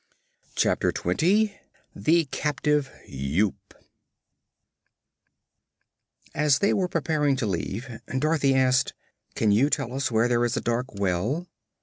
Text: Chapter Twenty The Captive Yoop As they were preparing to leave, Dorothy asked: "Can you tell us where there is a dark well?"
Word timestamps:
Chapter 0.55 0.91
Twenty 0.91 1.59
The 1.95 2.25
Captive 2.31 2.91
Yoop 3.07 3.75
As 6.33 6.57
they 6.57 6.73
were 6.73 6.87
preparing 6.87 7.35
to 7.35 7.45
leave, 7.45 7.99
Dorothy 8.09 8.55
asked: 8.55 8.95
"Can 9.35 9.51
you 9.51 9.69
tell 9.69 9.93
us 9.93 10.09
where 10.09 10.27
there 10.27 10.43
is 10.43 10.57
a 10.57 10.59
dark 10.61 10.87
well?" 10.95 11.45